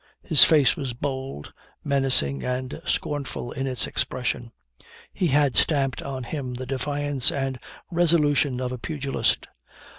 His 0.23 0.43
face 0.43 0.75
was 0.75 0.93
bold, 0.93 1.53
menacing, 1.83 2.43
and 2.43 2.81
scornful 2.85 3.51
in 3.51 3.67
its 3.67 3.85
expression. 3.85 4.51
He 5.13 5.27
had 5.27 5.55
stamped 5.55 6.01
on 6.01 6.23
him 6.23 6.55
the 6.55 6.65
defiance 6.65 7.31
and 7.31 7.59
resolution 7.91 8.59
of 8.59 8.71
a 8.71 8.79
pugilist. 8.79 9.45